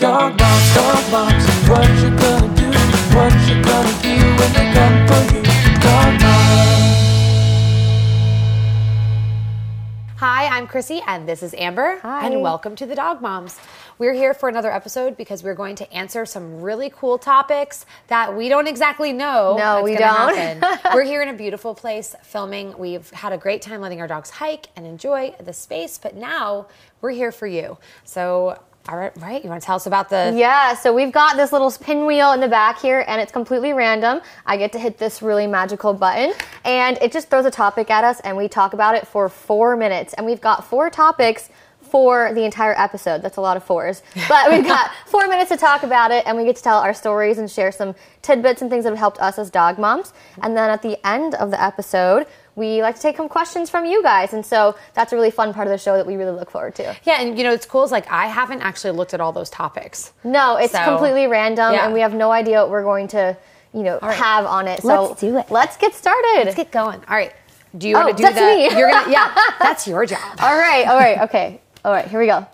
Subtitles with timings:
[0.00, 2.70] Dog moms, dog moms, what you gonna do?
[3.14, 5.42] What you gonna do when they come for you?
[5.78, 6.90] Dog moms.
[10.16, 11.98] Hi, I'm Chrissy, and this is Amber.
[12.00, 12.26] Hi.
[12.26, 13.60] And welcome to the Dog Moms.
[13.98, 18.34] We're here for another episode because we're going to answer some really cool topics that
[18.34, 19.56] we don't exactly know.
[19.58, 20.34] No, that's we don't.
[20.34, 20.80] happen.
[20.94, 22.74] we're here in a beautiful place filming.
[22.78, 26.68] We've had a great time letting our dogs hike and enjoy the space, but now
[27.02, 27.76] we're here for you.
[28.04, 28.58] So,
[28.90, 29.42] all right, right?
[29.44, 32.40] You want to tell us about the Yeah, so we've got this little pinwheel in
[32.40, 34.20] the back here, and it's completely random.
[34.44, 36.32] I get to hit this really magical button,
[36.64, 39.76] and it just throws a topic at us, and we talk about it for four
[39.76, 40.12] minutes.
[40.14, 41.50] And we've got four topics
[41.90, 43.22] for the entire episode.
[43.22, 44.02] That's a lot of fours.
[44.28, 46.94] But we've got four minutes to talk about it, and we get to tell our
[46.94, 50.12] stories and share some tidbits and things that have helped us as dog moms.
[50.42, 52.26] And then at the end of the episode,
[52.56, 54.32] we like to take some questions from you guys.
[54.32, 56.74] And so that's a really fun part of the show that we really look forward
[56.76, 56.94] to.
[57.04, 59.50] Yeah, and you know, it's cool is like I haven't actually looked at all those
[59.50, 60.12] topics.
[60.24, 61.84] No, it's So- completely random, Yeah.
[61.84, 63.36] and we have no idea what we're going to,
[63.72, 64.14] you know, right.
[64.16, 64.82] have on it.
[64.82, 65.50] So Let's do it.
[65.50, 66.42] Let's get started.
[66.44, 67.00] Let's get going.
[67.08, 67.32] All right.
[67.78, 68.40] Do you Oh, want to do that's the
[68.74, 68.76] me.
[68.78, 70.18] You're gonna yeah, that's your job.
[70.40, 72.06] all right, all right, okay, all right.
[72.06, 72.46] Here we go.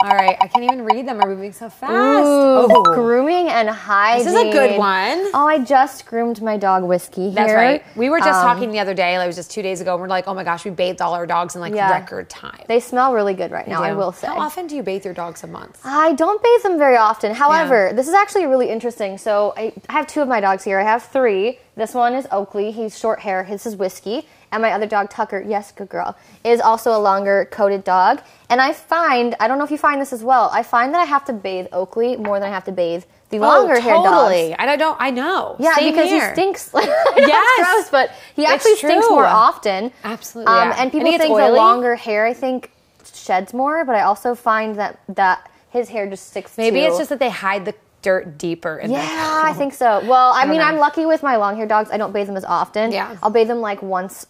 [0.00, 1.18] All right, I can't even read them.
[1.18, 2.26] Are we moving so fast?
[2.26, 4.26] Ooh, oh, grooming and hygiene.
[4.26, 5.30] this is a good one.
[5.32, 7.30] Oh, I just groomed my dog Whiskey.
[7.30, 7.82] That's right.
[7.96, 9.16] We were just Um, talking the other day.
[9.16, 9.92] Like, it was just two days ago.
[9.94, 11.90] And we're like, oh my gosh, we bathed all our dogs in like Yeah.
[11.90, 12.60] record time.
[12.68, 13.82] They smell really good right now.
[13.82, 14.26] I will say.
[14.26, 15.80] How often do you bathe your dogs a month?
[15.86, 17.32] I don't bathe them very often.
[17.34, 19.16] However, this is actually really interesting.
[19.16, 20.78] So I I have two of my dogs here.
[20.78, 21.60] I have three.
[21.76, 22.72] This one is Oakley.
[22.72, 23.44] He's short hair.
[23.44, 24.28] His is Whiskey.
[24.54, 28.22] And my other dog, Tucker, yes, good girl, is also a longer coated dog.
[28.48, 31.00] And I find, I don't know if you find this as well, I find that
[31.00, 34.06] I have to bathe Oakley more than I have to bathe the longer hair dogs.
[34.08, 34.52] Oh, totally.
[34.54, 34.96] And I don't.
[35.00, 35.56] I know.
[35.58, 36.28] Yeah, Same because here.
[36.28, 36.70] he stinks.
[36.74, 36.82] I
[37.16, 37.74] it's Yes.
[37.74, 39.90] gross, but he actually stinks more often.
[40.04, 40.76] Absolutely, Um, yeah.
[40.80, 41.50] And people And think oily?
[41.56, 42.70] longer hair, I think,
[43.12, 46.56] sheds more, but I also find that that his hair just sticks.
[46.56, 48.76] Maybe to- it's just that they hide the dirt deeper.
[48.78, 50.04] In yeah, I think so.
[50.06, 50.64] Well, I, mean, know.
[50.64, 51.88] I'm lucky with my long hair dogs.
[51.90, 52.92] I don't bathe them as often.
[52.92, 53.16] Yeah.
[53.22, 54.26] I'll bathe them like once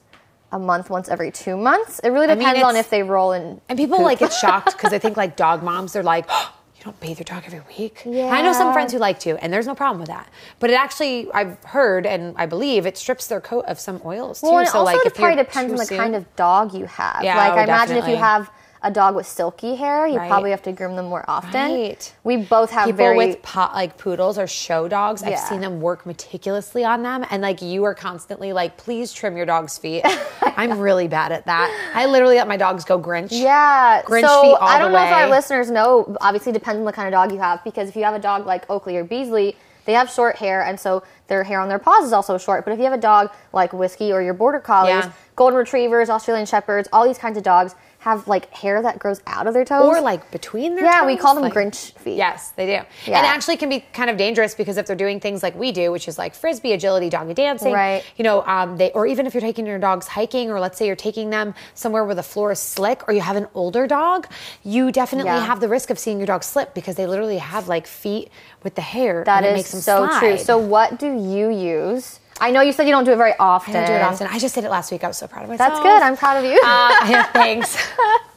[0.55, 1.99] a month, once every two months.
[1.99, 3.61] It really mean, depends on if they roll in.
[3.69, 6.85] And people like get shocked because they think like dog moms, they're like, oh, you
[6.85, 8.07] don't bathe your dog every week.
[8.07, 10.29] And I know some friends who like to, and there's no problem with that.
[10.61, 14.41] But it actually, I've heard and I believe it strips their coat of some oils
[14.41, 14.47] too.
[14.47, 17.25] Well, so also like it probably depends on the soon- kind of dog you have.
[17.25, 18.49] Yeah, like oh, I imagine if you have
[18.85, 20.29] a dog with silky hair, you Right.
[20.29, 21.73] probably have to groom them more often.
[21.73, 22.13] Right.
[22.23, 25.23] We both have people very with pot like poodles or show dogs.
[25.23, 29.37] I've seen them work meticulously on them, and like you are constantly like, please trim
[29.37, 30.05] your dog's feet.
[30.57, 31.93] I'm really bad at that.
[31.95, 33.29] I literally let my dogs go Grinch.
[33.33, 34.03] Yeah.
[34.03, 36.17] Grinch so feet all I don't know if our listeners know.
[36.21, 37.65] Obviously, depends on the kind of dog you have.
[37.65, 39.57] Because if you have a dog like Oakley or Beasley,
[39.87, 42.65] they have short hair, and so their hair on their paws is also short.
[42.65, 45.11] But if you have a dog like Whiskey or your Border Collies, Yeah.
[45.37, 47.75] Golden Retrievers, Australian Shepherds, all these kinds of dogs
[48.05, 49.83] have like hair that grows out of their toes.
[49.83, 50.93] Or like between their toes.
[50.93, 52.17] yeah, we call them like- Grinch feet.
[52.19, 52.73] Yes, they do.
[52.73, 53.17] Yeah.
[53.19, 55.91] And actually can be kind of dangerous because if they're doing things like we do,
[55.91, 58.05] which is like frisbee, agility, doggy dancing, Right.
[58.19, 60.87] you know, um, they or even if you're taking your dogs hiking or let's say
[60.87, 64.27] you're taking them somewhere where the floor is slick or you have an older dog,
[64.63, 65.47] you definitely Yeah.
[65.47, 68.29] have the risk of seeing your dog slip because they literally have like feet
[68.63, 70.19] with the hair That and it is makes them so slide.
[70.21, 70.37] true.
[70.37, 72.14] So what do you use?
[72.45, 73.75] I know you said you don't do it very often.
[73.75, 74.27] I don't do it often.
[74.27, 75.03] I just did it last week.
[75.03, 75.71] I was so proud of myself.
[75.71, 76.03] That's good.
[76.03, 76.61] I'm proud of you.
[76.63, 77.75] Uh, yeah, thanks.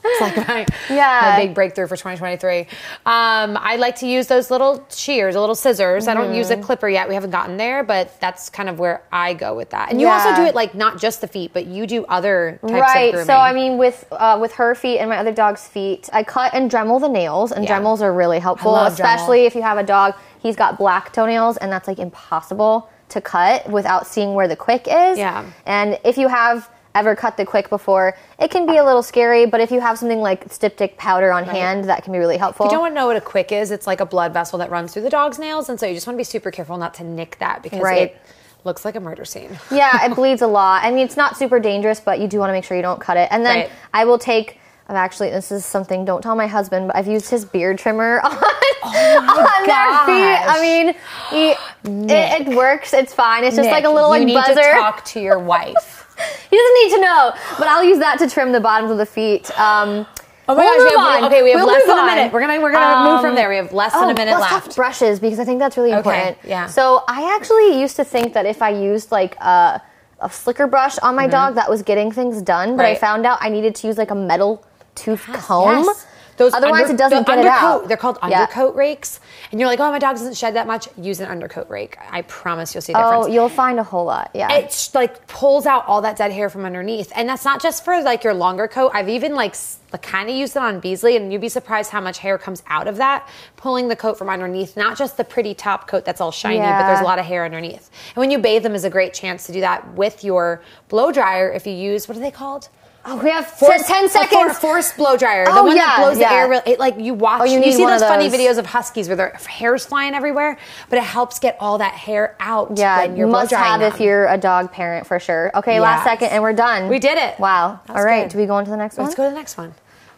[0.06, 1.34] it's like my, Yeah.
[1.36, 2.62] my big breakthrough for 2023.
[2.62, 6.08] Um, I like to use those little shears, a little scissors.
[6.08, 6.62] I don't use Mm-hmm.
[6.62, 7.10] a clipper yet.
[7.10, 9.92] We haven't gotten there, but that's kind of where I go with that.
[9.92, 12.72] And you also do it like not just the feet, but you do other types
[12.72, 13.06] right.
[13.08, 13.26] of grooming.
[13.28, 16.54] So I mean, with uh, with her feet and my other dog's feet, I cut
[16.54, 17.78] and Dremel the nails, and Yeah.
[17.78, 20.14] Dremels are really helpful, especially if you have a dog.
[20.40, 24.88] He's got black toenails, and that's like impossible to cut without seeing where the quick
[24.88, 25.18] is.
[25.18, 25.46] Yeah.
[25.66, 29.46] And if you have ever cut the quick before, it can be a little scary.
[29.46, 32.66] But if you have something like styptic powder on hand, that can be really helpful.
[32.66, 34.58] If you don't want to know what a quick is, it's like a blood vessel
[34.60, 36.78] that runs through the dog's nails, and so you just want to be super careful
[36.78, 38.02] not to nick that because Right.
[38.14, 38.22] it
[38.64, 39.58] looks like a murder scene.
[39.72, 40.84] yeah, it bleeds a lot.
[40.84, 43.00] I mean, it's not super dangerous, but you do want to make sure you don't
[43.00, 43.28] cut it.
[43.32, 43.72] And then Right.
[43.94, 44.60] I will take.
[44.90, 46.06] I've actually, this is something.
[46.06, 50.48] Don't tell my husband, but I've used his beard trimmer on, oh on their feet.
[50.48, 50.96] I mean,
[51.30, 51.56] he,
[51.88, 52.94] it, it works.
[52.94, 53.44] It's fine.
[53.44, 54.56] It's just Nick, like a little you need buzzer.
[54.56, 56.04] to talk to your wife.
[56.50, 59.06] He doesn't need to know, but I'll use that to trim the bottoms of the
[59.06, 59.50] feet.
[59.60, 60.06] Um,
[60.50, 61.24] Oh my we'll gosh, we have, on.
[61.26, 62.32] okay, we have We'll less than a minute.
[62.32, 63.50] We're gonna we're gonna move from Um, there.
[63.50, 64.78] We have less than Oh, a minute left.
[64.78, 66.38] brushes because I think that's really important.
[66.46, 66.68] yeah.
[66.68, 69.82] So I actually used to think that if I used like a,
[70.22, 72.78] a slicker brush on my dog, that was getting things done.
[72.78, 73.00] But I Mm-hmm.
[73.02, 75.84] Found out I needed to use like a metal tooth comb.
[75.84, 76.07] yes.
[76.38, 77.88] Those Otherwise, it doesn't the get it undercoat, out.
[77.88, 78.42] They're called Yeah.
[78.42, 79.20] undercoat rakes,
[79.52, 80.88] and you're like, oh, my dog doesn't shed that much.
[80.96, 81.98] Use an undercoat rake.
[82.12, 83.26] I promise you'll see a oh, difference.
[83.26, 84.30] Oh, you'll find a whole lot.
[84.34, 84.52] Yeah.
[84.54, 88.02] it like pulls out all that dead hair from underneath, and that's not just for
[88.02, 88.92] like your longer coat.
[88.94, 89.56] I've even like
[90.02, 92.88] kind of used it on Beasley, and you'd be surprised how much hair comes out
[92.88, 94.78] of that, pulling the coat from underneath.
[94.78, 97.46] Not just the pretty top coat that's all shiny, but there's a lot of hair
[97.46, 97.90] underneath.
[98.10, 101.12] And when you bathe them, is a great chance to do that with your blow
[101.12, 101.52] dryer.
[101.52, 102.70] If you use what are they called?
[103.08, 104.32] Oh, we have Force- ten seconds.
[104.34, 105.46] a for- force blow dryer.
[105.46, 106.48] the oh, one yeah, that blows yeah.
[106.48, 106.64] the air.
[106.66, 107.42] It, like you watch.
[107.42, 108.40] Oh, you you, see those, of funny those.
[108.40, 110.58] videos of huskies where their hair's flying everywhere,
[110.90, 112.78] but it helps get all that hair out.
[112.78, 115.52] Yeah, when you're must have if you're a dog parent for sure.
[115.56, 116.90] Okay, last second and we're done.
[116.90, 117.40] We did it.
[117.40, 117.80] Wow.
[117.90, 118.32] All right, good.
[118.32, 119.06] do we go on to the next one?
[119.06, 119.74] Let's go to the next one.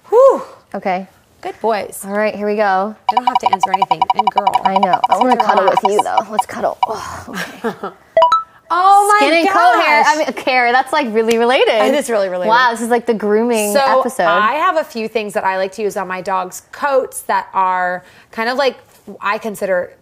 [0.10, 0.42] Whew.
[0.74, 1.08] Okay.
[1.42, 2.04] Good boys.
[2.04, 2.94] All right, here we go.
[3.12, 4.02] You don't have to answer anything.
[4.16, 4.52] And girl.
[4.66, 5.00] I know.
[5.10, 6.20] I want to cuddle with you though.
[6.30, 6.78] Let's cuddle.
[6.86, 7.96] Oh,
[8.72, 9.28] Oh my god.
[9.28, 10.04] Skin and coat hair.
[10.06, 10.72] I mean, care.
[10.72, 11.70] That's like really related.
[11.88, 12.50] It is really related.
[12.50, 14.24] Wow, this is like the grooming so episode.
[14.24, 17.50] I have a few things that I like to use on my dog's coats that
[17.54, 18.78] are kind of like
[19.22, 19.96] I consider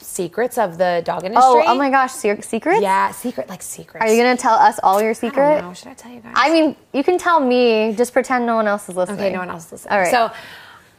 [0.00, 1.44] secrets of the dog industry.
[1.46, 2.82] oh, oh my gosh, se- secrets?
[2.82, 4.04] Yeah, secret like secrets.
[4.04, 5.54] Are you gonna tell us all your I secret?
[5.60, 5.74] don't know.
[5.74, 6.32] Should I tell you guys?
[6.36, 7.94] I mean, you can tell me.
[7.96, 9.20] Just pretend no one else is listening.
[9.20, 9.92] okay, no one else is listening.
[9.92, 10.10] All right.
[10.10, 10.30] So,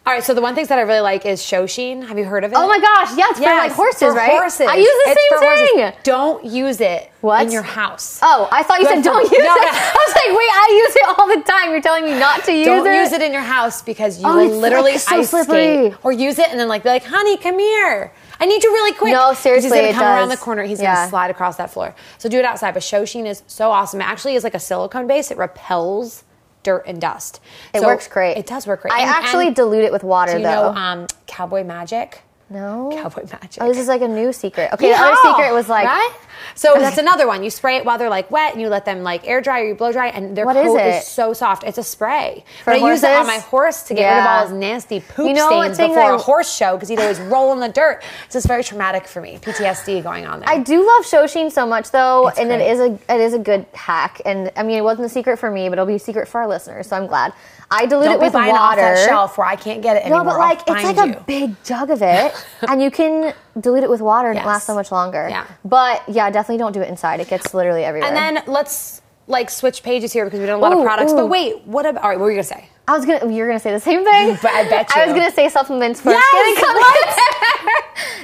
[0.05, 0.23] all right.
[0.23, 2.07] So the one things that I really like is ShowSheen.
[2.07, 2.55] Have you heard of it?
[2.57, 4.31] Oh my gosh, yeah, it's for like horses, for right?
[4.31, 4.67] Horses.
[4.67, 5.69] I use the It's same for horses.
[5.75, 5.93] thing.
[6.03, 7.45] Don't use it What?
[7.45, 8.19] in your house.
[8.23, 9.61] Oh, I thought you said don't use No, it.
[9.61, 9.69] no.
[9.71, 11.71] I was like, wait, I use it all the time.
[11.71, 12.69] You're telling me not to use it.
[12.69, 15.89] Don't use it in your house because you Oh, will literally like, so ice slippery.
[15.91, 18.11] skate or use it and then like be like, honey, come here.
[18.39, 19.13] I need you really quick.
[19.13, 20.63] No, seriously, He's gonna come around the corner.
[20.63, 20.95] He's Yeah.
[20.95, 21.93] gonna slide across that floor.
[22.17, 22.73] So do it outside.
[22.73, 24.01] But ShowSheen is so awesome.
[24.01, 25.29] It actually is like a silicone base.
[25.29, 26.23] It repels
[26.63, 27.39] dirt and dust.
[27.73, 28.37] It So works great.
[28.37, 28.93] It does work great.
[28.93, 30.71] I And- actually and dilute it with water do you though.
[30.73, 32.21] know um, Cowboy Magic?
[32.49, 32.89] no.
[32.93, 33.61] Cowboy Magic.
[33.63, 34.71] Oh, this is like a new secret.
[34.73, 36.11] Okay, the other secret was like right?
[36.55, 37.43] So that's another one.
[37.43, 39.65] You spray it while they're like wet, and you let them like air dry or
[39.67, 41.03] you blow dry, and their What is coat it?
[41.03, 41.63] so soft.
[41.63, 42.43] It's a spray.
[42.63, 44.99] For but I use it on my horse to get rid of all his nasty
[45.01, 47.69] poop You know stains before I- a horse show because he'd always roll in the
[47.69, 48.03] dirt.
[48.29, 49.37] So it's very traumatic for me.
[49.41, 50.49] PTSD going on there.
[50.49, 52.61] I do love ShowSheen so much though, It's and great.
[52.61, 54.21] it is a it is a good hack.
[54.25, 56.41] And I mean, it wasn't a secret for me, but it'll be a secret for
[56.41, 56.87] our listeners.
[56.87, 57.33] So I'm glad.
[57.73, 58.51] I dilute Don't it with water.
[58.51, 60.25] off that shelf where I can't get it anymore.
[60.25, 62.33] No, but like it's like find a big jug of it,
[62.67, 65.27] and you can dilute it with water, and it lasts so much longer.
[65.29, 65.45] Yeah.
[65.63, 67.19] But yeah, definitely don't do it inside.
[67.19, 68.07] It gets literally everywhere.
[68.09, 70.85] And then let's like switch pages here because we don't have a lot Ooh, of
[70.85, 71.11] products.
[71.13, 71.15] ooh.
[71.17, 72.03] But wait, what about?
[72.03, 72.67] All right, what were you gonna say?
[72.87, 73.31] I was gonna.
[73.31, 74.37] You're gonna say the same thing.
[74.41, 75.01] But I bet you.
[75.01, 76.63] I was gonna say supplements for Yes,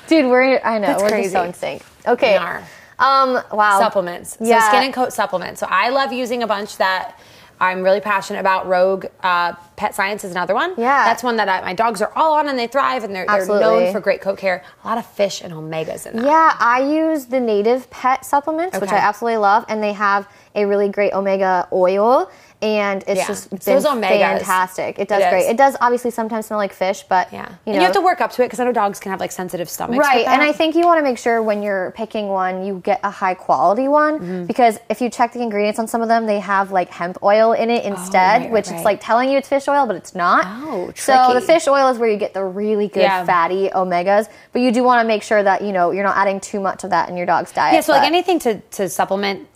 [0.01, 0.07] and.
[0.07, 0.59] Dude, we're.
[0.63, 1.23] I know That's we're crazy.
[1.23, 1.81] just so in sync.
[2.07, 2.31] Okay.
[2.33, 2.63] We are.
[2.99, 3.41] Um.
[3.51, 3.79] Wow.
[3.79, 4.37] supplements.
[4.41, 4.67] Yeah.
[4.69, 5.59] Skin and coat supplements.
[5.59, 7.19] So I love using a bunch that
[7.59, 8.67] I'm really passionate about.
[8.67, 10.71] Rogue uh, Pet Science is another one.
[10.77, 11.05] Yeah.
[11.05, 13.45] That's one that I, my dogs are all on and they thrive and they're, they're
[13.47, 14.63] known for great coat care.
[14.83, 16.25] A lot of fish and omegas in that.
[16.25, 20.65] Yeah, I use the native pet supplements, which I absolutely love, and they have a
[20.65, 23.27] really great omega oil, and it's Yeah.
[23.27, 24.19] just been omegas.
[24.19, 24.97] fantastic.
[24.97, 25.41] It does It great.
[25.43, 25.49] is.
[25.49, 27.41] It does obviously sometimes smell like fish, but Yeah.
[27.65, 29.19] you and you have to work up to it because I know dogs can have
[29.19, 29.99] like sensitive stomachs.
[29.99, 30.41] Right, and.
[30.41, 33.35] I think you want to make sure when you're picking one, you get a high
[33.35, 34.45] quality one Mm-hmm.
[34.45, 37.51] because if you check the ingredients on some of them, they have like hemp oil
[37.53, 39.95] in it instead, Oh, right, which right, it's like telling you it's fish oil, but
[39.95, 40.45] it's not.
[40.47, 40.99] Oh, tricky.
[41.01, 43.23] so the fish oil is where you get the really good Yeah.
[43.25, 46.39] fatty omegas, but you do want to make sure that you know you're not adding
[46.39, 47.75] too much of that in your dog's diet.
[47.75, 49.47] Yeah, so like anything to, to supplement,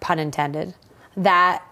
[0.00, 0.74] pun intended,
[1.16, 1.62] that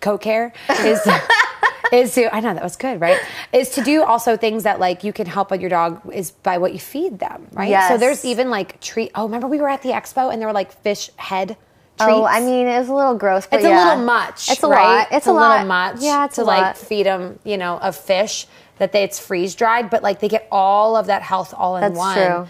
[0.00, 1.00] coat care is
[1.92, 3.18] is to I know that was good, right?
[3.52, 6.58] Is to do also things that like you can help with your dog is by
[6.58, 7.88] what you feed them, right?
[7.88, 10.54] So there's even like treat oh remember we were at the expo and there were
[10.54, 11.56] like fish head
[11.98, 12.12] treats.
[12.12, 13.84] Oh, I mean, it was a little gross, but it's yeah.
[13.84, 14.50] a little much.
[14.50, 14.98] It's a right?
[14.98, 15.08] lot.
[15.12, 15.50] It's, a, a, lot.
[15.52, 15.96] little much.
[16.00, 16.78] Yeah, it's to a like lot.
[16.78, 18.46] feed them, you know, a fish
[18.78, 21.80] that they it's freeze dried, but like they get all of that health all in
[21.82, 22.16] That's one.
[22.16, 22.46] true.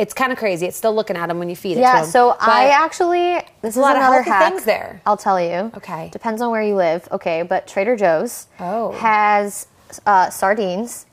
[0.00, 0.66] It's kind of crazy.
[0.66, 1.80] It's still looking at them when you feed it.
[1.80, 4.52] Yeah, so I actually this is a lot of healthy hack.
[4.52, 5.00] things there.
[5.06, 5.70] I'll tell you.
[5.76, 6.08] Okay.
[6.12, 7.06] Depends on where you live.
[7.12, 8.92] Okay, but Trader Joe's Oh.
[8.92, 9.66] has
[10.06, 11.06] uh, sardines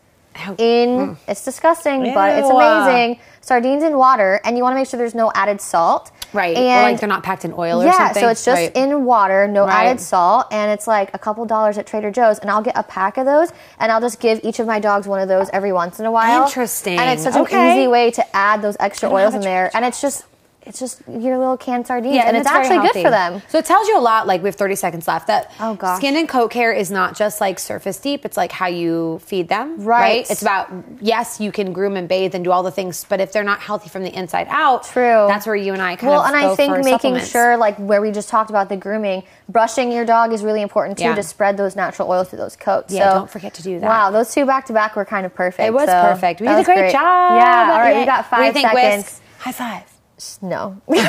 [0.57, 1.17] in.
[1.27, 3.19] It's disgusting, but it's amazing.
[3.41, 6.11] Sardines in water, and you want to make sure there's no added salt.
[6.33, 6.55] Right.
[6.57, 8.21] And or like they're not packed in oil or yeah, something.
[8.21, 8.75] so it's just Right.
[8.75, 9.85] in water, no Right.
[9.87, 12.83] added salt, and it's like a couple dollars at Trader Joe's, and I'll get a
[12.83, 15.71] pack of those, and I'll just give each of my dogs one of those every
[15.71, 16.45] once in a while.
[16.45, 16.99] Interesting.
[16.99, 17.55] And it's such Okay.
[17.71, 20.23] an easy way to add those extra oils in there, and it's just
[20.67, 23.41] it's just your little canned sardines, Yeah, and, it's, very actually good for them.
[23.47, 24.27] So it tells you a lot.
[24.27, 25.27] Like we have 30 seconds left.
[25.27, 25.97] That Oh, gosh.
[25.97, 28.25] skin and coat care is not just like surface deep.
[28.25, 29.77] It's like how you feed them.
[29.83, 29.99] Right.
[30.01, 30.29] right?
[30.31, 30.69] It's about
[31.01, 33.59] yes, you can groom and bathe and do all the things, but if they're not
[33.59, 35.25] healthy from the inside out, True.
[35.27, 37.77] That's where you and I kind Well, of well, and I think making sure, like
[37.77, 41.15] where we just talked about the grooming, brushing your dog is really important too Yeah.
[41.15, 42.93] to spread those natural oils through those coats.
[42.93, 43.87] Yeah, so, don't forget to do that.
[43.87, 45.65] Wow, those two back to back were kind of perfect.
[45.67, 46.41] It was so perfect.
[46.41, 47.39] We did a was great, job.
[47.39, 47.69] Yeah.
[47.71, 47.99] All right, Yay.
[48.01, 49.03] we got What do you five seconds.
[49.05, 49.21] Whisk?
[49.39, 49.96] High five.
[50.41, 50.81] No.
[50.91, 50.99] she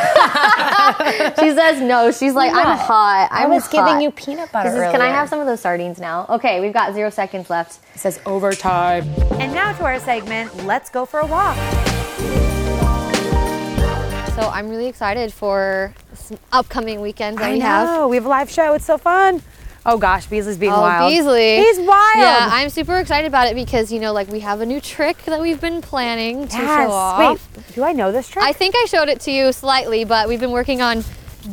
[1.55, 2.11] says no.
[2.13, 3.29] She's like, I'm hot.
[3.33, 5.61] I I'm was giving you peanut butter This is- Can I have some of those
[5.61, 6.27] sardines now?
[6.29, 7.81] Okay, we've got zero seconds left.
[7.95, 9.09] It says overtime.
[9.41, 11.57] And now to our segment, let's go for a walk.
[14.35, 17.65] So I'm really excited for some upcoming weekends that I we know.
[17.65, 18.09] have.
[18.11, 18.75] We have a live show.
[18.75, 19.43] It's so fun.
[19.91, 21.11] Oh gosh, Beasley's being Oh, wild.
[21.11, 21.57] Beasley.
[21.57, 21.89] He's wild.
[22.19, 25.17] Yeah, I'm super excited about it because, you know, like we have a new trick
[25.25, 27.19] that we've been planning to show off.
[27.19, 28.45] Wait, do I know this trick?
[28.45, 31.05] I think I showed it to you slightly, but we've been working on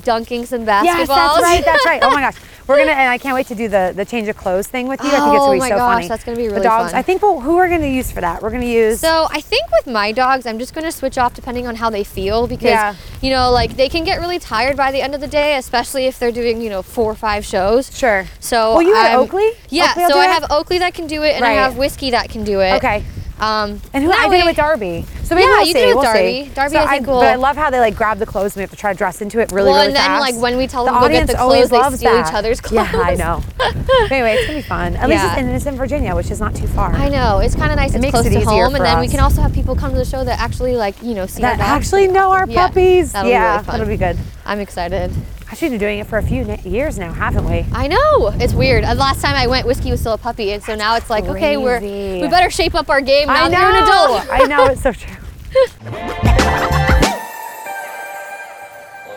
[0.03, 0.83] dunking some basketballs.
[0.83, 1.63] Yes, that's right.
[1.63, 2.03] That's right.
[2.03, 2.35] Oh my gosh,
[2.67, 5.01] we're gonna and I can't wait to do the the change of clothes thing with
[5.01, 5.07] you.
[5.07, 6.07] I think it's Oh gonna be my so gosh, funny.
[6.07, 6.61] that's gonna be really fun.
[6.63, 6.91] the dogs.
[6.91, 6.99] fun.
[6.99, 8.41] I think we'll, who we're gonna use for that?
[8.41, 8.99] We're gonna use.
[8.99, 12.03] So I think with my dogs, I'm just to switch off depending on how they
[12.03, 12.95] feel because Yeah.
[13.21, 16.05] you know, like they can get really tired by the end of the day, especially
[16.05, 17.95] if they're doing you know four or five shows.
[17.95, 18.25] Sure.
[18.39, 19.51] So Well, you I'm- Oakley?
[19.69, 19.89] Yeah.
[19.91, 20.29] Oakley will so do I it?
[20.41, 21.51] have Oakley that can do it, and Right.
[21.57, 22.73] I have Whiskey that can do it.
[22.75, 23.03] okay.
[23.39, 25.05] Um, And who I did it with Darby.
[25.23, 25.73] So maybe Yeah, we'll you see.
[25.73, 26.43] did it with we'll Darby.
[26.45, 26.49] see.
[26.55, 27.19] Darby so I, cool.
[27.19, 28.97] But I love how they like grab the clothes and we have to try to
[28.97, 31.09] dress into it really, Well, really and then like when we tell the them to
[31.09, 32.27] get audience the always clothes, they steal that.
[32.29, 32.87] each other's clothes.
[32.93, 33.43] Yeah, I know.
[34.11, 34.95] anyway, it's gonna be fun.
[34.95, 36.93] At least it's, and it's in Virginia, which is not too far.
[36.93, 37.91] I know it's kind of nice.
[37.91, 39.91] It it's makes close it to home, and then we can also have people come
[39.91, 42.67] to the show that actually like you know see our That actually know our Yeah,
[42.67, 43.11] puppies.
[43.11, 43.73] be yeah, really fun.
[43.79, 44.17] that'll be good.
[44.45, 45.11] I'm excited.
[45.51, 47.65] Actually, been doing it for a few years now, haven't we?
[47.71, 48.83] I know it's weird.
[48.83, 51.25] Uh, last time I went, Whiskey was still a puppy, and so now it's like,
[51.25, 53.61] okay, we're we better shape up our game now I that know.
[53.61, 54.27] you're an adult.
[54.31, 54.65] I know.
[54.71, 55.15] It's so true.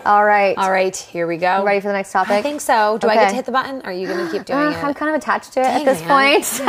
[0.07, 0.57] All right.
[0.57, 1.65] All right, here we go.
[1.65, 2.31] Ready for the next topic?
[2.33, 2.97] I think so.
[2.99, 3.81] Do I get to hit the button?
[3.83, 4.83] Or are you going to keep doing Uh, it?
[4.85, 6.33] I'm kind of attached to it Dang, at this man.
[6.33, 6.65] point, so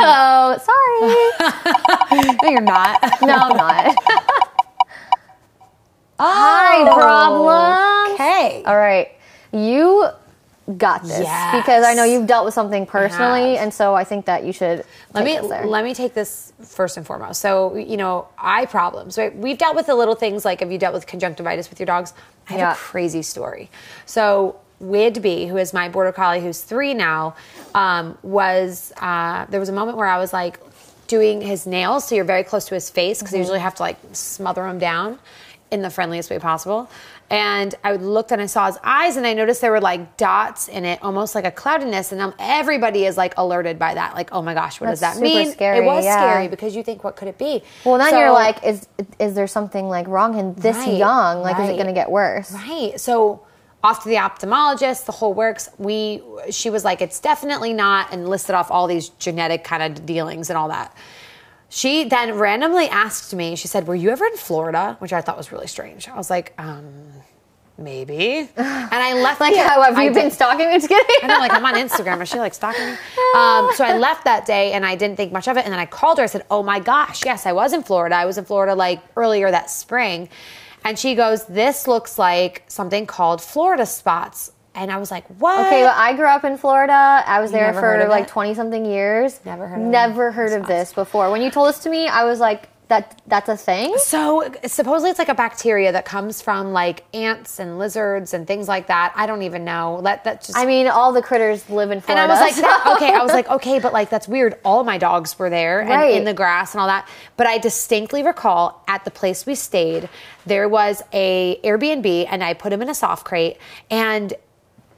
[0.62, 2.36] sorry.
[2.42, 3.00] no, you're not.
[3.22, 3.94] no, I'm not.
[6.18, 8.14] Oh, Hi, problems.
[8.14, 8.62] Okay.
[8.66, 9.08] All right,
[9.52, 10.08] you
[10.76, 11.56] got this Yes.
[11.56, 14.84] because I know you've dealt with something personally, and so I think that you should.
[15.14, 17.40] Let me let me take this first and foremost.
[17.40, 19.18] So you know, eye problems.
[19.18, 19.34] Right?
[19.34, 22.12] We've dealt with the little things like have you dealt with conjunctivitis with your dogs?
[22.48, 22.72] I have Yeah.
[22.72, 23.70] a crazy story.
[24.06, 27.34] So Wid B, who is my border collie, who's three now,
[27.74, 30.60] um, was uh, there was a moment where I was like
[31.08, 33.82] doing his nails, so you're very close to his face because you usually have to
[33.82, 35.18] like smother him down
[35.70, 36.90] in the friendliest way possible.
[37.30, 40.66] And I looked and I saw his eyes, and I noticed there were like dots
[40.68, 42.10] in it, almost like a cloudiness.
[42.10, 45.52] And everybody is like alerted by that, like, oh my gosh, what does that mean?
[45.52, 46.16] scary, it was yeah.
[46.16, 47.62] scary because you think, what could it be?
[47.84, 51.42] well, then So- you're like, is is there something like wrong in this Right, young?
[51.42, 52.50] Like, is it going to get worse?
[52.52, 52.98] Right.
[52.98, 53.42] So
[53.82, 55.70] off to the ophthalmologist, the whole works.
[55.78, 60.04] We she was like, it's definitely not, and listed off all these genetic kind of
[60.04, 60.94] dealings and all that.
[61.72, 64.96] She then randomly asked me, she said, Were you ever in Florida?
[64.98, 66.08] Which I thought was really strange.
[66.08, 66.84] I was like, um,
[67.78, 68.48] maybe.
[68.56, 70.74] And I left Like, how have you been stalking me?
[70.74, 71.30] Just kidding.
[71.30, 72.20] I'm like I'm on Instagram.
[72.22, 72.92] Is she like stalking me?
[73.36, 75.64] Um, so I left that day and I didn't think much of it.
[75.64, 76.24] And then I called her.
[76.24, 78.16] I said, "Oh my gosh, yes, I was in Florida.
[78.16, 80.28] I was in Florida like earlier that spring."
[80.84, 85.66] And she goes, "This looks like something called Florida spots." And I was like, "What?"
[85.66, 86.92] Okay, but I grew up in Florida.
[87.26, 89.40] I was there for like 20 something years.
[89.44, 90.32] Never heard of Never it.
[90.32, 91.30] heard of this before.
[91.30, 93.96] When you told this to me, I was like, that that's a thing?
[93.98, 98.66] So supposedly it's like a bacteria that comes from like ants and lizards and things
[98.68, 99.12] like that.
[99.14, 100.00] I don't even know.
[100.02, 102.22] Let that just I mean, all the critters live in And Florida.
[102.24, 103.12] I was like, so- that- okay.
[103.14, 104.56] I was like, okay, but like that's weird.
[104.64, 106.14] All my dogs were there and Right.
[106.16, 107.08] in the grass and all that.
[107.36, 110.08] But I distinctly recall at the place we stayed,
[110.46, 113.58] there was a Airbnb, and I put him in a soft crate.
[113.88, 114.32] And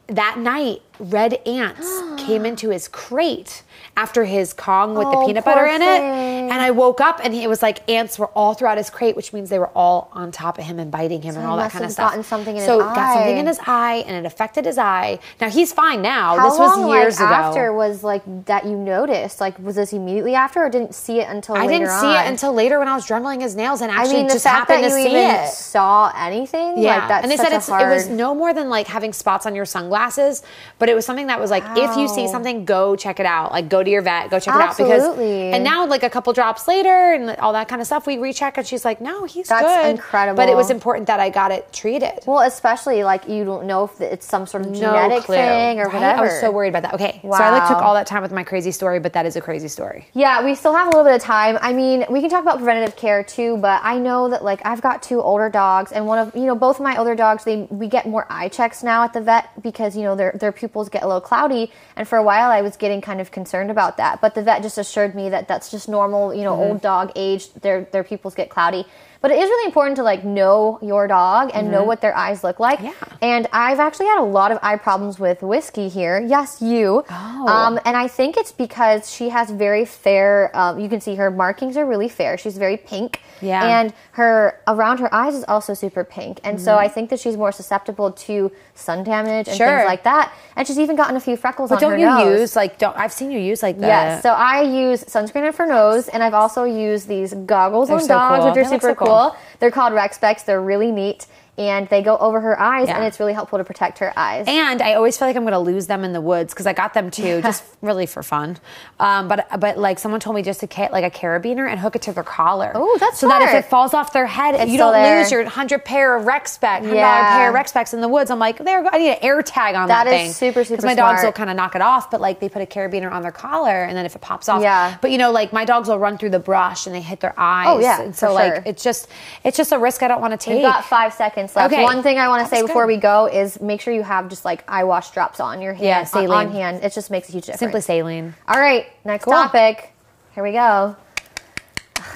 [0.09, 1.87] that night, red ants
[2.25, 3.63] came into his crate
[3.97, 5.87] after his Kong with the Oh, peanut poor butter in it.
[5.99, 6.51] thing.
[6.51, 9.33] And I woke up and it was like ants were all throughout his crate, which
[9.35, 11.85] means they were all on top of him and biting him and all that kind
[11.85, 12.11] of stuff.
[12.11, 15.19] gotten something in so his got something in his eye and it affected his eye.
[15.41, 16.37] Now he's fine now.
[16.39, 17.35] How this was long, years like, ago.
[17.35, 19.41] after was like that you noticed?
[19.41, 22.25] Like, was this immediately after, or didn't see it until I didn't see on?
[22.25, 24.47] it until later when I was drumming his nails and I actually mean, the just
[24.47, 25.49] happened to you see even it.
[25.49, 29.45] saw anything, Yeah, like and they said it was no more than like having spots
[29.45, 30.43] on your sunglasses,
[30.79, 33.53] but it was something that was like if you see something, go check it out.
[33.53, 35.03] Like go to your vet, go check it out because.
[35.03, 35.53] Absolutely.
[35.53, 38.57] And now, like a couple drops later, and all that kind of stuff, we recheck,
[38.59, 40.37] and she's like, "No, he's That's good." incredible.
[40.37, 42.21] But it was important that I got it treated.
[42.27, 45.95] Well, especially like you don't know if it's some sort of genetic thing or Right?
[45.95, 46.21] whatever.
[46.21, 46.95] I was so worried about that.
[46.95, 49.37] Okay, so I like took all that time with my crazy story, but that is
[49.37, 50.07] a crazy story.
[50.13, 51.59] Yeah, we still have a little bit of time.
[51.61, 54.81] I mean, we can talk about preventative care too, but I know that like I've
[54.81, 57.67] got two older dogs, and one of you know both of my older dogs, they
[57.71, 60.82] we get more eye checks now at the vet because you know their their pupils
[60.89, 63.97] get a little cloudy, and for a while I was getting kind of concerned about
[63.97, 66.35] that, but the vet just assured me that that's just normal.
[66.35, 68.87] You know, old dog age, their their pupils get cloudy.
[69.21, 72.43] But it is really important to like know your dog and know what their eyes
[72.43, 72.81] look like.
[72.81, 73.11] Mm-hmm.
[73.11, 73.12] Yeah.
[73.23, 76.21] And I've actually had a lot of eye problems with Whiskey here.
[76.21, 77.05] Yes, you.
[77.09, 77.47] Oh.
[77.49, 80.51] Um, and I think it's because she has very fair.
[80.55, 82.37] Um, you can see her markings are really fair.
[82.37, 83.21] She's very pink.
[83.41, 83.61] Yeah.
[83.63, 83.71] Mm-hmm.
[83.71, 86.41] And her around her eyes is also super pink.
[86.43, 89.69] And so I think that she's more susceptible to sun damage and Sure.
[89.79, 90.33] things like that.
[90.57, 92.41] And she's even gotten a few freckles But on don't her you nose.
[92.41, 95.65] use like don't I've seen you use like the Yes, so I use sunscreen for
[95.67, 98.49] nose, and I've also used these goggles They're on so dogs, cool.
[98.51, 99.07] which are They super so cool.
[99.07, 99.37] cool.
[99.61, 100.43] They're called Rex Specs.
[100.43, 101.27] They're really neat,
[101.59, 102.97] and they go over her eyes, Yeah.
[102.97, 104.47] and it's really helpful to protect her eyes.
[104.49, 106.73] And I always feel like I'm going to lose them in the woods because I
[106.73, 108.57] got them too, just really for fun.
[108.99, 111.95] Um, but but like someone told me just to ca- like a carabiner and hook
[111.97, 112.73] it to their collar.
[112.75, 115.21] Ooh, that's so that if it falls off their head, It's you don't there.
[115.21, 117.37] lose your hundred pair of Rex Spec, hundred Yeah.
[117.37, 118.31] pair of Rex Specs in the woods.
[118.31, 120.33] I'm like, there, I need an air tag on That that, is thing.
[120.33, 121.35] super, super Because my dogs smart.
[121.35, 123.83] will kind of knock it off, but like they put a carabiner on their collar,
[123.85, 124.97] and then if it pops off, Yeah.
[125.03, 127.35] But you know, like my dogs will run through the brush and they hit their
[127.37, 127.67] eyes.
[127.69, 128.63] Oh, yeah, and so like sure.
[128.65, 129.09] it's just
[129.45, 130.55] it's just a risk I don't want to take.
[130.55, 131.73] We've got five seconds left.
[131.73, 131.83] Okay.
[131.83, 132.95] One thing I want to say before good.
[132.95, 135.85] we go is make sure you have just like eye wash drops on your hand,
[135.85, 136.31] Yeah, saline.
[136.31, 136.83] on hand.
[136.85, 137.61] It just makes a huge difference.
[137.61, 138.35] Simply saline.
[138.49, 139.35] All right, next Cool.
[139.35, 139.93] topic.
[140.35, 140.97] Here we go.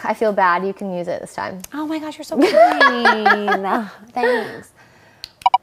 [0.05, 0.65] I feel bad.
[0.67, 1.61] You can use it this time.
[1.75, 3.89] Oh my gosh, you're so kind.
[4.13, 4.71] Thanks.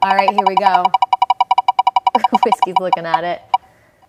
[0.02, 0.84] All right, here we go.
[2.44, 3.42] Whiskey's looking at it.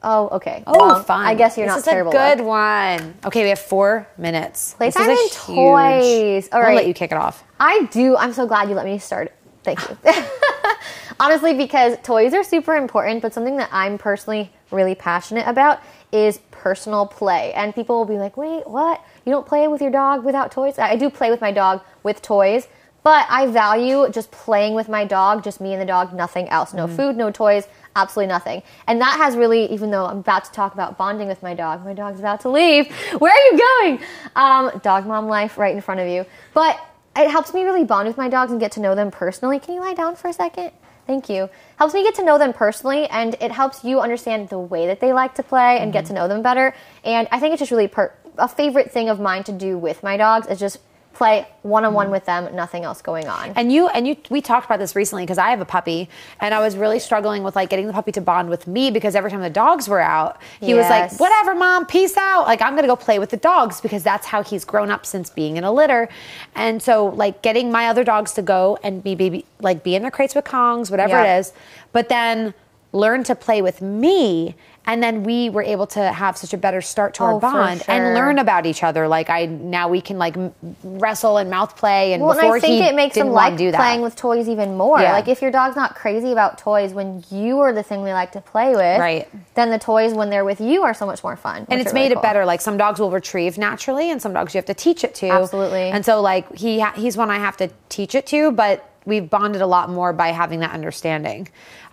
[0.08, 0.64] Oh, okay.
[0.68, 1.26] Oh, Well, fun.
[1.26, 2.12] I guess you're this not is terrible.
[2.12, 2.44] a good though.
[2.44, 3.16] one.
[3.26, 4.74] Okay, we have four minutes.
[4.74, 6.50] This Playtime and huge- toys.
[6.52, 7.44] All I'll let you kick it off.
[7.60, 8.16] I do.
[8.16, 9.34] I'm so glad you let me start.
[9.66, 9.98] Thank you.
[11.20, 15.82] Honestly, because toys are super important, but something that I'm personally really passionate about
[16.12, 17.54] is personal play.
[17.54, 19.04] And people will be like, wait, what?
[19.26, 20.78] You don't play with your dog without toys?
[20.78, 22.68] I do play with my dog with toys,
[23.04, 26.74] but I value just playing with my dog, just me and the dog, nothing else.
[26.74, 28.64] No food, no toys, absolutely nothing.
[28.88, 31.86] And that has really, even though I'm about to talk about bonding with my dog,
[31.86, 32.92] my dog's about to leave.
[33.20, 34.00] Where are you going?
[34.36, 36.26] Um, dog mom life right in front of you.
[36.54, 36.80] But
[37.16, 39.60] it helps me really bond with my dogs and get to know them personally.
[39.60, 40.72] Can you lie down for a second?
[41.08, 41.50] Thank you.
[41.78, 45.00] Helps me get to know them personally, and it helps you understand the way that
[45.00, 46.16] they like to play and get mm-hmm.
[46.16, 46.74] to know them better.
[47.04, 50.02] And I think it's just really per- a favorite thing of mine to do with
[50.02, 50.80] my dogs is just
[51.16, 53.54] play one on one with them, nothing else going on.
[53.56, 56.54] And you and you we talked about this recently because I have a puppy and
[56.54, 59.32] I was really struggling with like getting the puppy to bond with me because every
[59.32, 62.84] time the dogs were out, he was like, "Whatever, mom, peace out." Like I'm going
[62.84, 65.64] to go play with the dogs because that's how he's grown up since being in
[65.64, 66.08] a litter.
[66.54, 70.02] And so like getting my other dogs to go and be baby like be in
[70.04, 71.36] their crates with Kongs, whatever Yeah.
[71.36, 71.54] it is,
[71.94, 72.54] but then
[72.96, 74.56] learn to play with me
[74.88, 77.82] and then we were able to have such a better start to Oh, our bond
[77.84, 77.94] sure.
[77.94, 80.36] and learn about each other like i now we can like
[80.84, 83.72] wrestle and mouth play and Well, and I think he it makes them like do
[83.72, 83.78] that.
[83.78, 85.00] playing with toys even more.
[85.02, 85.12] Yeah.
[85.14, 88.32] Like if your dog's not crazy about toys when you are the thing they like
[88.34, 89.28] to play with, Right.
[89.56, 91.66] Then the toys when they're with you are so much more fun.
[91.70, 92.46] and it's made really it better.
[92.46, 95.28] Like some dogs will retrieve naturally, and some dogs you have to teach it to.
[95.30, 95.90] Absolutely.
[95.90, 99.30] And so like he ha- he's one I have to teach it to, but we've
[99.30, 101.48] bonded a lot more by having that understanding.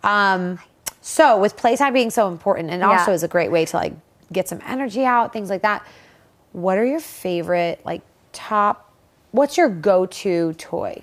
[0.05, 0.59] Um,
[1.03, 3.15] so with playtime being so important, and also Yeah.
[3.17, 3.93] is a great way to like
[4.33, 5.85] get some energy out, things like that.
[6.53, 8.01] What are your favorite like
[8.33, 8.89] top?
[9.33, 11.03] What's your go-to toy?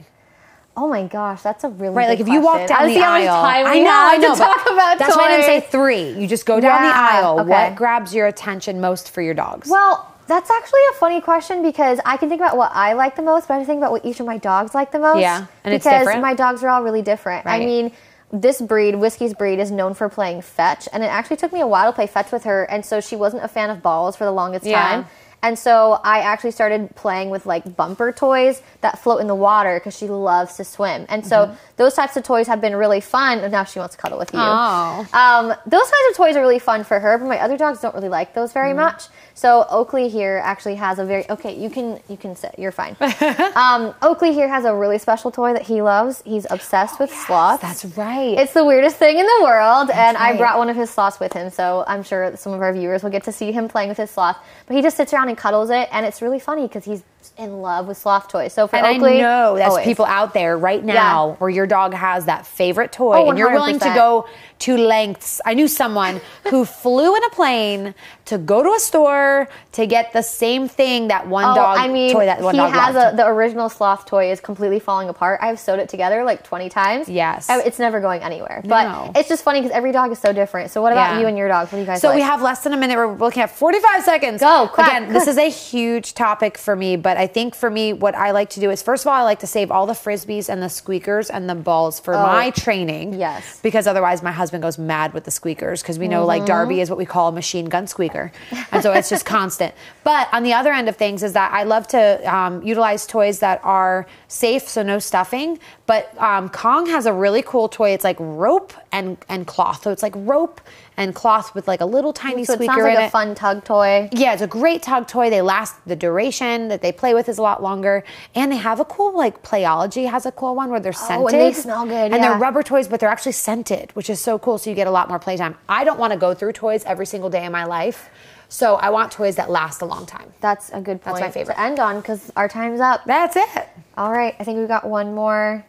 [0.77, 3.11] Oh my gosh, that's a really Right, like if you walk down the see how
[3.19, 6.11] much aisle, I know, I know, talk about that's why I didn't say three.
[6.11, 7.41] You just go down the aisle.
[7.41, 7.49] okay.
[7.49, 9.67] What grabs your attention most for your dogs?
[9.69, 13.23] Well, that's actually a funny question because I can think about what I like the
[13.23, 15.19] most, but I to think about what each of my dogs like the most.
[15.19, 16.21] Yeah, and it's because different?
[16.21, 17.45] my dogs are all really different.
[17.47, 17.91] I mean,
[18.31, 21.67] this breed, Whiskey's breed, is known for playing fetch, and it actually took me a
[21.67, 24.25] while to play fetch with her, and so she wasn't a fan of balls for
[24.25, 24.81] the longest Yeah.
[24.87, 25.05] time.
[25.41, 29.79] And so I actually started playing with like bumper toys that float in the water
[29.79, 31.05] because she loves to swim.
[31.07, 31.55] And so Mm-hmm.
[31.77, 33.39] those types of toys have been really fun.
[33.39, 34.39] And now she wants to cuddle with you.
[34.41, 35.07] Oh.
[35.13, 37.95] Um, those kinds of toys are really fun for her, but my other dogs don't
[37.95, 38.53] really like those Mm.
[38.53, 39.05] very much.
[39.39, 41.55] So Oakley here actually has a very okay.
[41.55, 42.55] You can you can sit.
[42.57, 42.97] You're fine.
[43.55, 46.21] um, Oakley here has a really special toy that he loves.
[46.25, 47.61] He's obsessed with sloths.
[47.61, 48.37] that's right.
[48.37, 51.31] It's the weirdest thing in the world, and I brought one of his sloths with
[51.31, 53.97] him, so I'm sure some of our viewers will get to see him playing with
[53.97, 54.35] his sloth.
[54.67, 57.01] But he just sits around and cuddles it, and it's really funny because he's
[57.37, 58.51] in love with sloth toys.
[58.51, 59.85] So for and Oakley, I know there's always.
[59.85, 61.35] people out there right now Yeah.
[61.35, 64.27] where your dog has that favorite toy Oh, and you're willing to go
[64.59, 65.39] to lengths.
[65.45, 69.28] I knew someone who flew in a plane to go to a store
[69.73, 72.59] to get the same thing that one Oh, dog I mean, toy that one he
[72.59, 73.13] dog has loved.
[73.13, 75.39] a, the original sloth toy is completely falling apart.
[75.41, 77.07] I've sewed it together like 20 times.
[77.09, 77.47] Yes.
[77.49, 78.61] It's never going anywhere.
[78.65, 79.11] But No.
[79.15, 80.71] it's just funny because every dog is so different.
[80.71, 81.19] So what about Yeah.
[81.21, 81.71] you and your dogs?
[81.71, 82.15] What do you guys so like?
[82.15, 82.95] we have less than a minute.
[82.97, 84.41] We're looking at 45 seconds.
[84.41, 87.93] Go, quick, Again, this is a huge topic for me, but I think for me,
[87.93, 89.93] what I like to do is first of all, I like to save all the
[89.93, 93.15] frisbees and the squeakers and the balls for my training.
[93.15, 93.59] Oh, yes.
[93.61, 96.47] Because otherwise, my husband goes mad with the squeakers because we know like Mm-hmm.
[96.47, 98.31] Darby is what we call a machine gun squeaker.
[98.71, 99.73] And so it's just constant.
[100.03, 103.39] But on the other end of things is that I love to um, utilize toys
[103.39, 105.59] that are safe, so no stuffing.
[105.85, 107.91] But um, Kong has a really cool toy.
[107.91, 109.83] It's like rope and, and cloth.
[109.83, 110.61] So it's like rope
[110.97, 113.11] and cloth with like a little tiny So it squeaker sounds like in a it.
[113.11, 114.09] fun tug toy.
[114.11, 115.29] Yeah, it's a great tug toy.
[115.29, 118.03] They last the duration that they play with is a lot longer,
[118.35, 121.27] and they have a cool like Playology has a cool one where they're scented Oh,
[121.27, 122.29] and they smell good, and yeah.
[122.29, 124.57] they're rubber toys, but they're actually scented, which is so cool.
[124.57, 125.55] So you get a lot more playtime.
[125.67, 128.09] I don't want to go through toys every single day in my life,
[128.49, 130.33] so I want toys that last a long time.
[130.41, 131.53] That's a good point That's my favorite.
[131.55, 133.05] to end on because our time's up.
[133.05, 133.69] That's it.
[133.97, 135.63] All right, I think we've got one more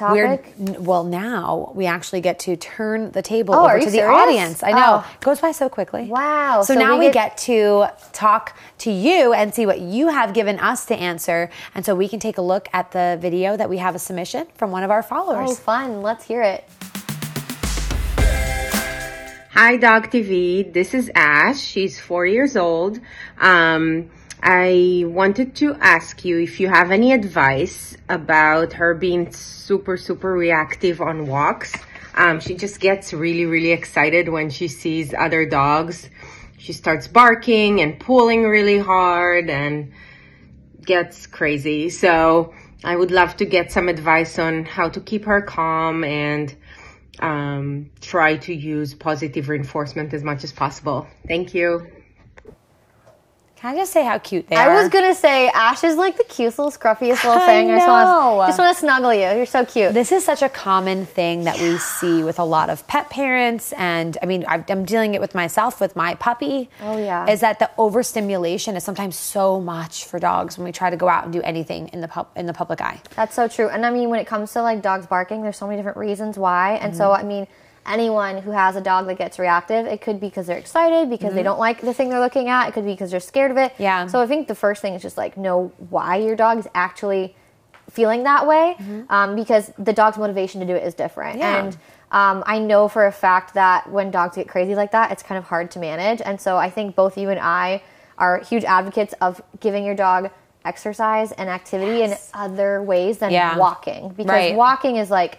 [0.00, 0.42] We're
[0.78, 4.20] well now we actually get to turn the table Oh, over to the serious?
[4.20, 4.62] audience.
[4.62, 5.10] I know Oh.
[5.14, 6.06] it goes by so quickly.
[6.06, 9.80] Wow, So, so now we we get- get to talk to you and see what
[9.80, 13.16] you have given us to answer, and so we can take a look at the
[13.20, 15.50] video that we have a submission from one of our followers.
[15.50, 16.02] Oh, fun.
[16.02, 16.64] Let's hear it.
[19.54, 20.72] Hi, Dog TV.
[20.72, 21.60] This is Ash.
[21.60, 22.98] She's four years old.
[23.38, 24.08] Um,
[24.42, 30.32] I wanted to ask you if you have any advice about her being super, super
[30.32, 31.76] reactive on walks.
[32.14, 36.08] Um, she just gets really, really excited when she sees other dogs.
[36.56, 39.92] She starts barking and pulling really hard and
[40.80, 41.90] gets crazy.
[41.90, 46.56] So I would love to get some advice on how to keep her calm and
[47.20, 51.06] um, try to use positive reinforcement as much as possible.
[51.28, 52.01] Thank you.
[53.62, 54.70] Can I just say how cute they are?
[54.70, 57.70] I was gonna say Ash is like the cutest little scruffiest little I thing.
[57.70, 57.92] I just know.
[58.36, 59.20] want just want to snuggle you.
[59.36, 59.94] You're so cute.
[59.94, 63.72] This is such a common thing that we see with a lot of pet parents,
[63.74, 66.70] and I mean, I've- I'm dealing it with myself with my puppy.
[66.82, 67.30] Oh, yeah.
[67.30, 71.08] is that the overstimulation is sometimes so much for dogs when we try to go
[71.08, 73.00] out and do anything in the pub in the public eye.
[73.14, 73.68] That's so true.
[73.68, 76.36] And I mean, when it comes to like dogs barking, there's so many different reasons
[76.36, 76.80] why.
[76.82, 77.24] And so, Mm-hmm.
[77.24, 77.46] I mean,
[77.86, 81.34] anyone who has a dog that gets reactive, it could be because they're excited, because
[81.34, 82.68] they don't like the thing they're looking at.
[82.68, 83.72] It could be because they're scared of it.
[83.74, 83.82] Mm-hmm.
[83.82, 84.06] Yeah.
[84.06, 87.34] So I think the first thing is just like know why your dog is actually
[87.90, 88.76] feeling that way,
[89.10, 91.40] um, because the dog's motivation to do it is different.
[91.40, 91.40] Mm-hmm.
[91.40, 91.64] Yeah.
[91.64, 91.76] And
[92.12, 95.38] um, I know for a fact that when dogs get crazy like that, it's kind
[95.38, 96.20] of hard to manage.
[96.20, 97.82] And so I think both you and I
[98.18, 100.30] are huge advocates of giving your dog
[100.64, 103.56] exercise and activity in other ways than Yeah.
[103.56, 104.10] walking.
[104.10, 104.54] Because Right.
[104.54, 105.38] walking is like,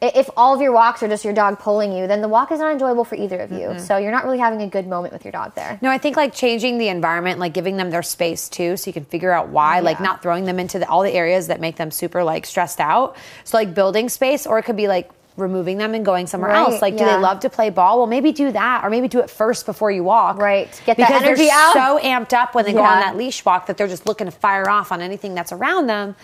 [0.00, 2.60] if all of your walks are just your dog pulling you, then the walk is
[2.60, 3.78] not enjoyable for either of you.
[3.78, 5.78] So you're not really having a good moment with your dog there.
[5.80, 8.92] No, I think like changing the environment, like giving them their space too, so you
[8.92, 11.76] can figure out why, like not throwing them into the, all the areas that make
[11.76, 13.16] them super like stressed out.
[13.44, 16.58] So like building space, or it could be like removing them and going somewhere Right,
[16.58, 16.80] else.
[16.80, 17.98] Like, do they love to play ball?
[17.98, 20.38] Well, maybe do that, or maybe do it first before you walk.
[20.38, 21.72] Right, get that because energy out.
[21.72, 24.30] so amped up when they go on that leash walk that they're just looking to
[24.30, 26.14] fire off on anything that's around them.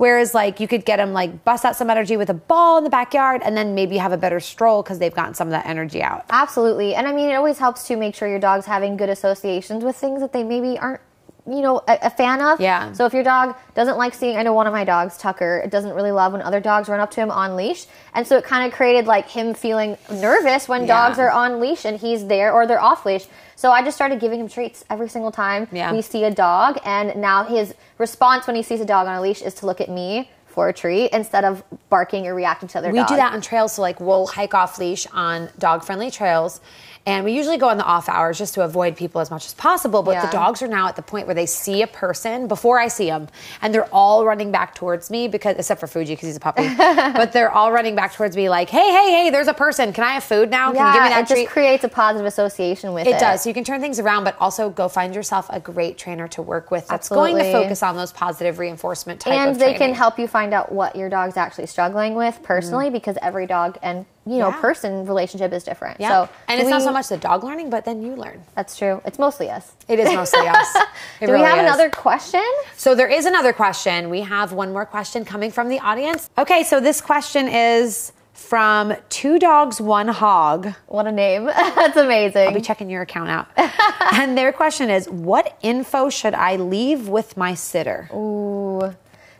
[0.00, 2.84] Whereas, like, you could get them like bust out some energy with a ball in
[2.84, 5.66] the backyard, and then maybe have a better stroll because they've gotten some of that
[5.66, 6.24] energy out.
[6.30, 6.94] Absolutely.
[6.94, 9.96] And I mean, it always helps to make sure your dog's having good associations with
[9.96, 11.02] things that they maybe aren't,
[11.46, 12.62] you know, a, a fan of.
[12.62, 12.92] Yeah.
[12.92, 15.70] So if your dog doesn't like seeing, I know one of my dogs, Tucker, it
[15.70, 17.84] doesn't really love when other dogs run up to him on leash.
[18.14, 21.08] And so it kind of created like him feeling nervous when Yeah.
[21.08, 23.26] dogs are on leash and he's there or they're off leash.
[23.60, 25.92] So I just started giving him treats every single time Yeah.
[25.92, 26.78] we see a dog.
[26.82, 29.82] And now his response when he sees a dog on a leash is to look
[29.82, 32.94] at me for a treat instead of barking or reacting to other dogs.
[32.94, 33.10] We dogs.
[33.10, 36.62] do that on trails, so like we'll hike off leash on dog friendly trails.
[37.10, 39.54] And we usually go on the off hours just to avoid people as much as
[39.54, 40.02] possible.
[40.02, 40.26] But Yeah.
[40.26, 43.06] the dogs are now at the point where they see a person before I see
[43.06, 43.28] them,
[43.62, 46.68] and they're all running back towards me because, except for Fuji because he's a puppy,
[46.76, 49.92] but they're all running back towards me like, hey, hey, hey, there's a person.
[49.92, 50.68] Can I have food now?
[50.68, 53.16] Can Yeah, you give me that it just creates a positive association with it.
[53.16, 53.42] It does.
[53.42, 56.42] So you can turn things around, but also go find yourself a great trainer to
[56.42, 60.18] work with that's going to focus on those positive reinforcement type and they can help
[60.18, 62.94] you find out what your dog's actually struggling with personally mm-hmm.
[62.94, 64.48] because every dog and you know.
[64.48, 64.60] Yeah.
[64.60, 66.00] person relationship is different.
[66.00, 66.26] Yeah.
[66.26, 68.42] So and it's not so much the dog learning, but then you learn.
[68.54, 69.00] That's true.
[69.04, 69.72] It's mostly us.
[69.88, 70.76] It is mostly us.
[71.20, 71.64] It do really we have is.
[71.64, 72.44] another question?
[72.76, 74.10] So there is another question.
[74.10, 76.30] We have one more question coming from the audience.
[76.38, 80.72] Okay, so this question is from Two Dogs, One Hog.
[80.86, 81.44] What a name.
[81.46, 82.48] That's amazing.
[82.48, 83.48] I'll be checking your account out.
[84.14, 88.08] and their question is What info should I leave with my sitter?
[88.14, 88.94] Ooh.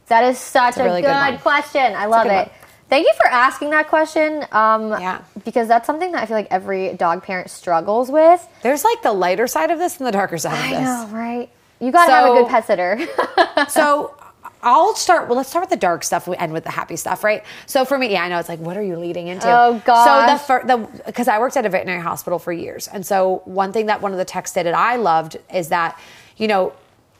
[0.08, 1.94] That is such a a, really good, good question.
[1.94, 2.30] I love it.
[2.30, 2.50] one.
[2.90, 4.44] Thank you for asking that question.
[4.52, 5.22] Um, Yeah.
[5.44, 8.46] Because that's something that I feel like every dog parent struggles with.
[8.62, 11.12] There's like the lighter side of this and the darker side I of this.
[11.12, 11.48] know, right?
[11.80, 12.98] You got to have a good pet sitter.
[13.70, 14.14] so
[14.62, 15.28] I'll start.
[15.28, 16.28] Well, let's start with the dark stuff.
[16.28, 17.42] We end with the happy stuff, right?
[17.64, 19.46] So for me, yeah, I know it's like, what are you leading into?
[19.48, 20.04] Oh, God.
[20.04, 23.40] So the fir- the because I worked at a veterinary hospital for years, and so
[23.46, 25.98] one thing that one of the techs did that I loved is that.
[26.36, 26.72] you know,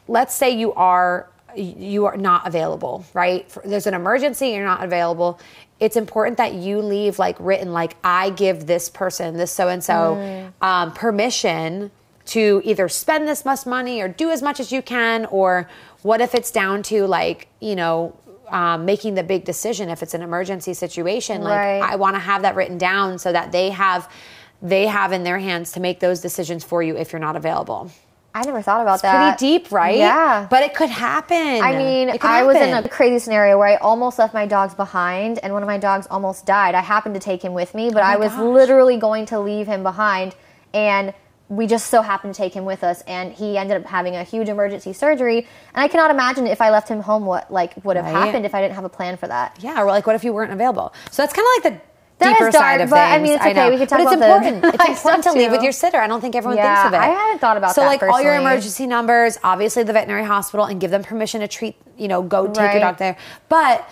[0.07, 3.47] let's say you are you are not available, right?
[3.65, 5.39] There's an emergency, you're not available.
[5.79, 9.83] It's important that you leave like written, like I give this person, this so and
[9.83, 10.51] so,
[10.95, 11.91] permission
[12.25, 15.67] to either spend this much money or do as much as you can, or
[16.03, 18.15] what if it's down to like you know.
[18.49, 21.81] Um, making the big decision if it's an emergency situation like Right.
[21.81, 24.11] i want to have that written down so that they have
[24.61, 27.89] they have in their hands to make those decisions for you if you're not available
[28.33, 29.37] I never thought about pretty that.
[29.39, 29.97] Pretty deep, right?
[29.97, 30.47] Yeah.
[30.49, 31.37] But it could happen.
[31.61, 35.39] I mean, I was in a crazy scenario where I almost left my dogs behind,
[35.39, 36.73] and one of my dogs almost died.
[36.73, 38.53] I happened to take him with me, but oh I was Oh gosh.
[38.55, 40.33] literally going to leave him behind,
[40.73, 41.13] and
[41.49, 44.23] we just so happened to take him with us, and he ended up having a
[44.23, 45.39] huge emergency surgery.
[45.39, 48.13] And I cannot imagine if I left him home, what like would have Right.
[48.15, 49.57] happened if I didn't have a plan for that.
[49.59, 50.93] Yeah, or like, what if you weren't available?
[51.11, 51.81] So that's kind of like the
[52.21, 53.53] That deeper dark, side of but, I mean, it's okay.
[53.53, 53.69] know.
[53.69, 54.75] We can talk but it's about the important.
[54.89, 55.97] It's important to leave with your sitter.
[55.99, 57.03] I don't think everyone Yeah, thinks of it.
[57.03, 60.23] I hadn't thought about so that So, like all your emergency numbers, obviously the veterinary
[60.25, 61.75] hospital, and give them permission to treat.
[61.97, 62.71] You know, go take Right.
[62.73, 63.17] your dog there.
[63.49, 63.87] But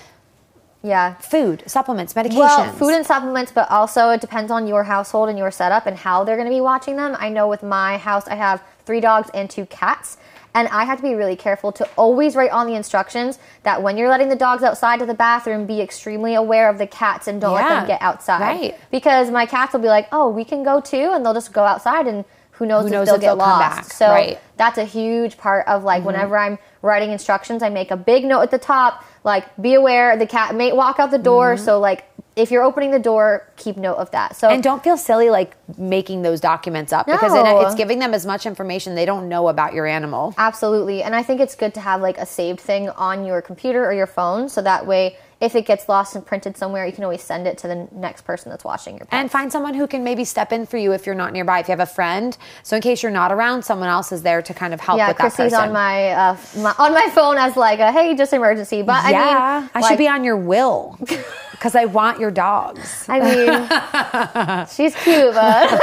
[0.82, 1.16] Yeah.
[1.16, 2.36] food, supplements, medications.
[2.36, 5.98] Well, food and supplements, but also it depends on your household and your setup and
[5.98, 7.18] how they're going to be watching them.
[7.20, 10.18] I know with my house, I have three dogs and two cats.
[10.56, 13.98] And I have to be really careful to always write on the instructions that when
[13.98, 17.40] you're letting the dogs outside to the bathroom, be extremely aware of the cats and
[17.40, 18.42] don't let them get outside.
[18.42, 18.80] right.
[18.92, 21.12] Because my cats will be like, oh, we can go too.
[21.14, 23.60] And they'll just go outside and who knows, Who if they'll if get they'll come
[23.60, 23.76] lost.
[23.78, 24.36] back, So right.
[24.36, 24.46] Mm-hmm.
[24.58, 28.42] that's a huge part of like whenever I'm writing instructions, I make a big note
[28.42, 31.56] at the top, like be aware the cat may walk out the door.
[31.56, 31.64] Mm-hmm.
[31.64, 32.09] So like
[32.40, 34.36] if you're opening the door, keep note of that.
[34.36, 38.14] So and don't feel silly like making those documents up because then it's giving them
[38.14, 40.34] as much information they don't know about your animal.
[40.38, 43.86] absolutely, and I think it's good to have like a saved thing on your computer
[43.86, 47.04] or your phone, so that way if it gets lost and printed somewhere, you can
[47.04, 49.20] always send it to the next person that's watching your pet.
[49.20, 51.60] And find someone who can maybe step in for you if you're not nearby.
[51.60, 54.42] If you have a friend, so in case you're not around, someone else is there
[54.42, 55.70] to kind of help yeah, with that Chrissy's person.
[55.70, 58.82] on my, uh, my on my phone as like a hey, just emergency.
[58.82, 61.00] But I yeah, mean, I like, should be on your will
[61.60, 63.06] because I want your dogs.
[63.10, 65.80] I mean, she's cute, but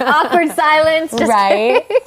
[0.00, 1.10] awkward silence.
[1.10, 1.84] Just Right?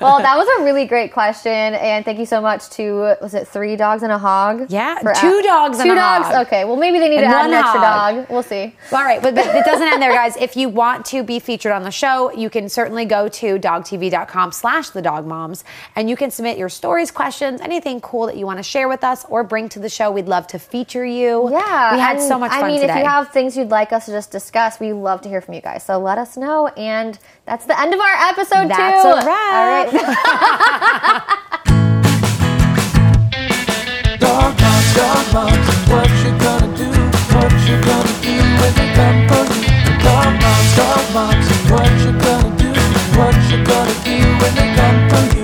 [0.00, 3.46] Well, that was a really great question, and thank you so much to was it
[3.48, 4.66] three dogs and a hog?
[4.70, 6.26] Yeah, two a- dogs and two dogs.
[6.26, 6.46] hog.
[6.46, 8.14] Okay, well maybe they need And to add one an extra hog.
[8.16, 8.26] dog.
[8.30, 8.74] We'll see.
[8.92, 10.36] All right, but, but it doesn't end there, guys.
[10.36, 14.52] If you want to be featured on the show, you can certainly go to dogtv.com
[14.52, 15.64] slash the dog moms
[15.96, 19.04] and you can submit your stories, questions, anything cool that you want to share with
[19.04, 20.10] us or bring to the show.
[20.10, 21.50] We'd love to feature you.
[21.50, 21.94] Yeah, yeah.
[21.94, 22.70] We had so much I fun.
[22.70, 22.92] Mean, today.
[22.94, 25.54] if you have things you'd like us to just discuss, we love to hear from
[25.54, 25.82] you guys.
[25.82, 26.68] So let us know.
[26.68, 29.08] And that's the end of our episode, that's too.
[29.28, 29.88] Right.
[29.92, 31.38] All right.
[34.20, 36.88] dog moms, dog moms, what you gonna do?
[37.36, 39.68] What you gonna do when they come for you?
[40.02, 42.70] Dog moms, dog moms, what you gonna do?
[43.18, 45.37] What you gonna do when they come for you?